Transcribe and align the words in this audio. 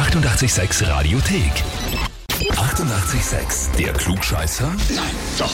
886 0.00 0.88
Radiothek. 0.88 1.52
88,6. 2.52 3.76
Der 3.76 3.92
Klugscheißer? 3.92 4.68
Nein, 4.94 5.04
doch. 5.38 5.52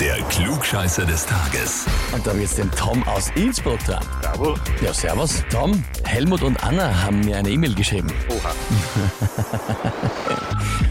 Der 0.00 0.16
Klugscheißer 0.24 1.06
des 1.06 1.24
Tages. 1.24 1.86
Und 2.10 2.26
da 2.26 2.30
habe 2.30 2.40
ich 2.42 2.46
jetzt 2.46 2.58
den 2.58 2.72
Tom 2.72 3.04
aus 3.04 3.30
Innsbruck 3.36 3.78
dran. 3.84 4.04
Bravo. 4.20 4.56
Ja, 4.82 4.92
servus. 4.92 5.44
Tom, 5.48 5.84
Helmut 6.02 6.42
und 6.42 6.62
Anna 6.64 7.04
haben 7.04 7.20
mir 7.20 7.36
eine 7.36 7.50
E-Mail 7.50 7.72
geschrieben. 7.76 8.12
Oha. 8.30 8.50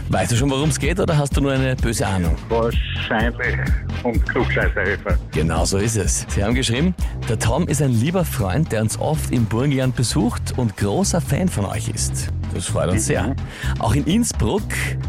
Weißt 0.09 0.31
du 0.31 0.38
schon, 0.38 0.49
worum 0.49 0.69
es 0.69 0.79
geht 0.79 0.97
oder 0.97 1.17
hast 1.17 1.35
du 1.35 1.41
nur 1.41 1.51
eine 1.51 1.75
böse 1.75 2.07
Ahnung? 2.07 2.38
Wahrscheinlich 2.47 3.57
um 4.03 4.23
Klugscheißerhilfe. 4.23 5.19
Genau 5.33 5.65
so 5.65 5.77
ist 5.77 5.97
es. 5.97 6.25
Sie 6.29 6.41
haben 6.41 6.55
geschrieben, 6.55 6.95
der 7.27 7.38
Tom 7.38 7.67
ist 7.67 7.81
ein 7.81 7.91
lieber 7.91 8.23
Freund, 8.23 8.71
der 8.71 8.81
uns 8.81 8.97
oft 8.97 9.29
im 9.31 9.43
Burgenland 9.43 9.97
besucht 9.97 10.57
und 10.57 10.77
großer 10.77 11.19
Fan 11.19 11.49
von 11.49 11.65
euch 11.65 11.89
ist. 11.89 12.29
Das 12.54 12.68
freut 12.68 12.89
uns 12.89 13.05
sehr. 13.05 13.36
Auch 13.79 13.95
in 13.95 14.05
Innsbruck 14.05 14.64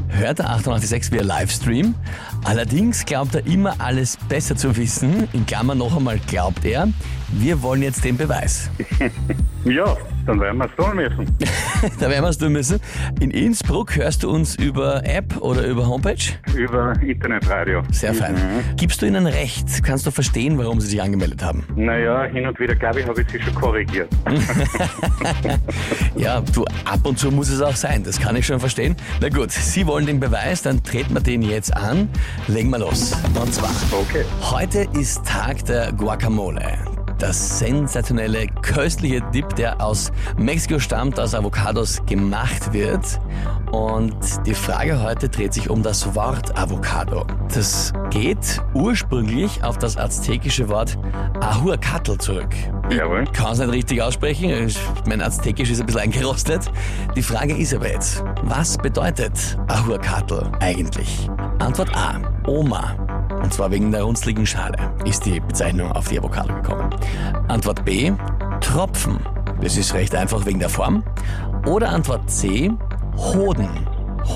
hört 0.08 0.38
er 0.40 0.50
886 0.50 1.12
via 1.12 1.22
Livestream. 1.22 1.94
Allerdings 2.44 3.04
glaubt 3.04 3.34
er 3.34 3.46
immer 3.46 3.74
alles 3.78 4.16
besser 4.28 4.56
zu 4.56 4.76
wissen. 4.76 5.28
In 5.32 5.44
Klammern 5.46 5.78
noch 5.78 5.96
einmal 5.96 6.18
glaubt 6.28 6.64
er. 6.64 6.88
Wir 7.32 7.62
wollen 7.62 7.82
jetzt 7.82 8.04
den 8.04 8.16
Beweis. 8.16 8.70
Ja, 9.64 9.96
dann 10.26 10.40
werden 10.40 10.58
wir 10.58 10.64
es 10.66 10.74
tun 10.74 10.96
müssen. 10.96 11.36
da 12.00 12.08
werden 12.10 12.24
wir 12.24 12.28
es 12.28 12.38
tun 12.38 12.52
müssen. 12.52 12.80
In 13.20 13.30
Innsbruck 13.30 13.96
hörst 13.96 14.22
du 14.22 14.30
uns 14.30 14.54
über 14.56 15.04
App 15.04 15.36
oder 15.40 15.66
über 15.66 15.86
Homepage? 15.86 16.16
Über 16.56 16.92
Internetradio. 17.02 17.82
Sehr 17.90 18.14
fein. 18.14 18.36
Gibst 18.76 19.02
du 19.02 19.06
ihnen 19.06 19.26
recht? 19.26 19.82
Kannst 19.82 20.06
du 20.06 20.10
verstehen, 20.10 20.58
warum 20.58 20.80
sie 20.80 20.88
sich 20.88 21.02
angemeldet 21.02 21.42
haben? 21.42 21.64
Naja, 21.76 22.24
hin 22.24 22.46
und 22.46 22.58
wieder, 22.60 22.74
glaube 22.74 23.00
ich, 23.00 23.06
habe 23.06 23.20
ich 23.22 23.28
sie 23.30 23.40
schon 23.40 23.54
korrigiert. 23.54 24.08
Ja, 26.16 26.40
du, 26.40 26.64
ab 26.84 27.00
und 27.04 27.18
zu 27.18 27.30
muss 27.30 27.48
es 27.48 27.60
auch 27.62 27.74
sein, 27.74 28.04
das 28.04 28.20
kann 28.20 28.36
ich 28.36 28.46
schon 28.46 28.60
verstehen. 28.60 28.96
Na 29.20 29.28
gut, 29.28 29.50
Sie 29.50 29.86
wollen 29.86 30.06
den 30.06 30.20
Beweis, 30.20 30.62
dann 30.62 30.82
treten 30.82 31.14
wir 31.14 31.20
den 31.22 31.42
jetzt 31.42 31.74
an. 31.74 32.08
Legen 32.48 32.70
wir 32.70 32.78
los. 32.78 33.12
Und 33.40 33.52
zwar, 33.54 33.70
Okay. 33.92 34.24
heute 34.42 34.86
ist 34.98 35.24
Tag 35.24 35.64
der 35.64 35.92
Guacamole. 35.92 36.62
Das 37.22 37.60
sensationelle, 37.60 38.48
köstliche 38.62 39.20
Dip, 39.32 39.54
der 39.54 39.80
aus 39.80 40.10
Mexiko 40.36 40.80
stammt, 40.80 41.20
aus 41.20 41.36
Avocados 41.36 42.04
gemacht 42.04 42.72
wird. 42.72 43.20
Und 43.70 44.16
die 44.44 44.54
Frage 44.54 45.00
heute 45.00 45.28
dreht 45.28 45.54
sich 45.54 45.70
um 45.70 45.84
das 45.84 46.16
Wort 46.16 46.58
Avocado. 46.58 47.24
Das 47.54 47.92
geht 48.10 48.60
ursprünglich 48.74 49.62
auf 49.62 49.78
das 49.78 49.96
aztekische 49.96 50.68
Wort 50.68 50.98
Ahuacatl 51.40 52.18
zurück. 52.18 52.52
Jawohl. 52.90 53.24
kann 53.32 53.52
es 53.52 53.60
nicht 53.60 53.70
richtig 53.70 54.02
aussprechen. 54.02 54.74
Mein 55.06 55.22
Aztekisch 55.22 55.70
ist 55.70 55.78
ein 55.78 55.86
bisschen 55.86 56.00
eingerostet. 56.00 56.72
Die 57.14 57.22
Frage 57.22 57.56
ist 57.56 57.72
aber 57.72 57.88
jetzt, 57.88 58.24
was 58.42 58.76
bedeutet 58.76 59.56
Ahuacatl 59.68 60.50
eigentlich? 60.58 61.30
Antwort 61.60 61.94
A, 61.94 62.20
Oma. 62.48 62.96
Und 63.42 63.52
zwar 63.52 63.70
wegen 63.70 63.90
der 63.90 64.02
runzligen 64.02 64.46
Schale 64.46 64.76
ist 65.04 65.26
die 65.26 65.40
Bezeichnung 65.40 65.92
auf 65.92 66.08
die 66.08 66.18
Avocado 66.18 66.54
gekommen. 66.54 66.90
Antwort 67.48 67.84
B, 67.84 68.12
Tropfen. 68.60 69.18
Das 69.60 69.76
ist 69.76 69.94
recht 69.94 70.14
einfach 70.14 70.46
wegen 70.46 70.58
der 70.58 70.68
Form. 70.68 71.02
Oder 71.66 71.90
Antwort 71.90 72.30
C, 72.30 72.70
Hoden. 73.16 73.68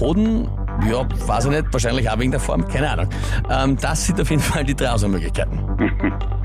Hoden, 0.01 0.49
ja, 0.89 1.07
weiß 1.27 1.47
ich 1.47 1.51
nicht, 1.51 1.73
wahrscheinlich 1.73 2.11
auch 2.11 2.19
wegen 2.19 2.31
der 2.31 2.41
Form, 2.41 2.67
keine 2.69 2.91
Ahnung. 2.91 3.09
Ähm, 3.51 3.77
das 3.81 4.07
sind 4.07 4.21
auf 4.21 4.31
jeden 4.31 4.43
Fall 4.43 4.65
die 4.65 4.75
drei 4.75 4.91
Auswahlmöglichkeiten. 4.91 5.61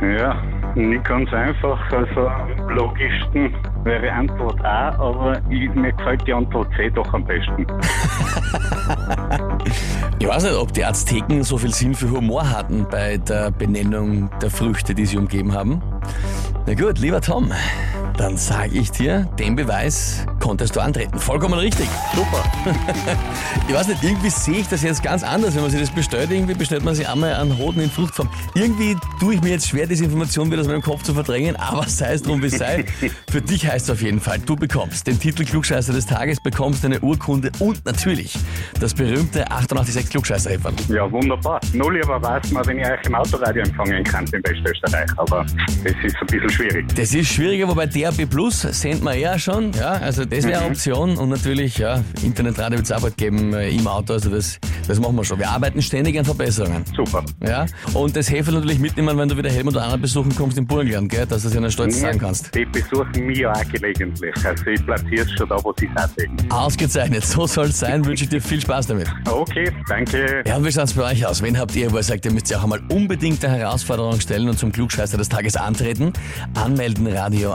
Ja, 0.00 0.42
nicht 0.74 1.04
ganz 1.04 1.32
einfach. 1.32 1.78
Also 1.92 2.30
logischsten 2.74 3.54
wäre 3.84 4.12
Antwort 4.12 4.64
A, 4.64 4.90
aber 4.90 5.40
ich, 5.48 5.72
mir 5.74 5.92
gefällt 5.92 6.26
die 6.26 6.32
Antwort 6.32 6.68
C 6.76 6.90
doch 6.90 7.12
am 7.12 7.24
besten. 7.24 7.66
Ich 10.18 10.28
weiß 10.28 10.44
nicht, 10.44 10.54
ob 10.54 10.70
die 10.74 10.84
Azteken 10.84 11.42
so 11.44 11.56
viel 11.56 11.72
Sinn 11.72 11.94
für 11.94 12.10
Humor 12.10 12.50
hatten 12.50 12.86
bei 12.90 13.16
der 13.16 13.50
Benennung 13.50 14.28
der 14.42 14.50
Früchte, 14.50 14.94
die 14.94 15.06
sie 15.06 15.16
umgeben 15.16 15.54
haben. 15.54 15.80
Na 16.66 16.74
gut, 16.74 16.98
lieber 16.98 17.22
Tom, 17.22 17.50
dann 18.16 18.36
sage 18.36 18.78
ich 18.78 18.90
dir, 18.90 19.28
den 19.38 19.56
Beweis 19.56 20.26
konntest 20.40 20.76
du 20.76 20.80
antreten. 20.80 21.18
Vollkommen 21.18 21.54
richtig. 21.54 21.88
Super. 22.14 22.44
Ich 23.68 23.76
weiß 23.76 23.86
nicht, 23.86 24.02
irgendwie 24.02 24.30
sehe 24.30 24.58
ich 24.58 24.68
das 24.68 24.82
jetzt 24.82 25.02
ganz 25.02 25.22
anders, 25.22 25.54
wenn 25.54 25.62
man 25.62 25.70
sich 25.70 25.80
das 25.80 25.90
bestellt. 25.90 26.30
Irgendwie 26.30 26.54
bestellt 26.54 26.84
man 26.84 26.94
sich 26.94 27.08
einmal 27.08 27.34
einen 27.34 27.56
Hoden 27.56 27.80
in 27.80 27.90
Fruchtform. 27.90 28.28
Irgendwie 28.54 28.96
tue 29.20 29.34
ich 29.34 29.42
mir 29.42 29.50
jetzt 29.50 29.68
schwer, 29.68 29.86
diese 29.86 30.04
Information 30.04 30.50
wieder 30.50 30.60
aus 30.60 30.66
meinem 30.66 30.82
Kopf 30.82 31.04
zu 31.04 31.14
verdrängen, 31.14 31.54
aber 31.54 31.84
sei 31.86 32.14
es 32.14 32.22
drum 32.22 32.42
wie 32.42 32.46
es 32.46 32.58
sei. 32.58 32.84
Für 33.30 33.40
dich 33.40 33.66
heißt 33.68 33.84
es 33.84 33.90
auf 33.90 34.02
jeden 34.02 34.18
Fall, 34.18 34.40
du 34.40 34.56
bekommst 34.56 35.06
den 35.06 35.20
Titel 35.20 35.44
Klugscheißer 35.44 35.92
des 35.92 36.06
Tages, 36.06 36.40
bekommst 36.42 36.84
eine 36.84 37.00
Urkunde 37.00 37.52
und 37.60 37.84
natürlich 37.84 38.36
das 38.80 38.92
berühmte 38.92 39.48
886 39.48 40.10
klugscheißer 40.10 40.50
-Häferl. 40.50 40.72
Ja, 40.92 41.10
wunderbar. 41.10 41.60
Null 41.72 42.00
aber 42.02 42.22
weiß 42.22 42.50
man, 42.50 42.66
wenn 42.66 42.78
ich 42.78 42.86
euch 42.86 43.04
im 43.06 43.14
Autoradio 43.14 43.62
empfangen 43.62 44.02
kann 44.02 44.24
in 44.32 44.42
Westösterreich. 44.44 45.10
Aber 45.16 45.46
das 45.84 45.92
ist 46.02 46.16
ein 46.20 46.26
bisschen 46.26 46.50
schwierig. 46.50 46.86
Das 46.94 47.14
ist 47.14 47.28
schwieriger, 47.28 47.68
wobei 47.68 47.86
DAB 48.10 48.28
Plus 48.28 48.62
senden 48.62 49.04
wir 49.04 49.14
ja 49.14 49.38
schon. 49.38 49.72
Ja, 49.72 49.92
also 49.92 50.24
das 50.24 50.44
wäre 50.44 50.60
eine 50.60 50.70
Option. 50.70 51.16
Und 51.16 51.28
natürlich, 51.28 51.78
ja, 51.78 52.02
Internetradio 52.22 52.78
wird 52.78 52.90
es 52.90 53.00
bald 53.00 53.16
geben 53.16 53.54
äh, 53.54 53.68
im 53.70 53.86
Auto. 53.86 54.14
Also 54.14 54.30
das, 54.30 54.58
das 54.88 54.98
machen 54.98 55.14
wir 55.16 55.24
schon. 55.24 55.38
Wir 55.38 55.48
arbeiten 55.48 55.80
ständig 55.80 56.18
an 56.18 56.24
Verbesserungen. 56.24 56.84
Super. 56.96 57.24
Ja, 57.46 57.66
und 57.94 58.16
das 58.16 58.30
Hefe 58.30 58.52
natürlich 58.52 58.78
mitnehmen, 58.78 59.16
wenn 59.16 59.28
du 59.28 59.36
wieder 59.36 59.50
Helmut 59.50 59.76
und 59.76 59.82
Anna 59.82 59.96
besuchen 59.96 60.34
kommst 60.34 60.58
im 60.58 60.66
Burgenland, 60.66 61.08
gell, 61.08 61.26
dass 61.26 61.42
du 61.42 61.48
es 61.48 61.54
ihnen 61.54 61.70
stolz 61.70 62.00
sagen 62.00 62.18
kannst. 62.18 62.54
Die 62.54 62.64
besuchen 62.64 63.26
mich 63.26 63.46
auch 63.46 63.68
gelegentlich. 63.70 64.34
Also 64.44 64.66
ich 64.66 64.84
platziere 64.84 65.24
es 65.24 65.30
schon 65.32 65.48
da, 65.48 65.56
wo 65.62 65.72
sie 65.78 65.88
es 65.94 66.14
sehen. 66.16 66.36
Ausgezeichnet, 66.50 67.24
so 67.24 67.46
soll 67.46 67.66
es 67.66 67.78
sein. 67.78 68.04
Wünsche 68.04 68.24
ich 68.24 68.30
dir 68.30 68.42
viel 68.42 68.60
Spaß 68.60 68.88
damit. 68.88 69.08
Okay, 69.28 69.70
danke. 69.88 70.42
Ja, 70.46 70.56
und 70.56 70.64
wie 70.64 70.72
schaut's 70.72 70.94
bei 70.94 71.12
euch 71.12 71.24
aus? 71.26 71.42
Wen 71.42 71.58
habt 71.58 71.76
ihr, 71.76 71.92
wo 71.92 71.96
ihr 71.96 72.02
sagt, 72.02 72.24
ihr 72.24 72.32
müsst 72.32 72.50
ihr 72.50 72.58
auch 72.58 72.64
einmal 72.64 72.80
unbedingt 72.90 73.42
der 73.42 73.50
Herausforderung 73.50 74.18
stellen 74.20 74.48
und 74.48 74.58
zum 74.58 74.72
Klugscheißer 74.72 75.16
des 75.16 75.28
Tages 75.28 75.56
antreten? 75.56 76.12
Anmelden, 76.54 77.06
Radio 77.06 77.54